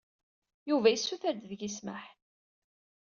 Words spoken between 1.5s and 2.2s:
ssmaḥ.